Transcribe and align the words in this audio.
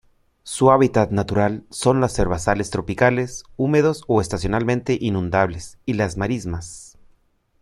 Su 0.41 0.71
hábitat 0.71 1.11
natural 1.11 1.63
son 1.69 2.01
los 2.01 2.17
herbazales 2.17 2.71
tropicales 2.71 3.43
húmedos 3.55 4.03
o 4.07 4.19
estacionalmente 4.19 4.97
inundables 4.99 5.77
y 5.85 5.93
las 5.93 6.17
marismas. 6.17 6.97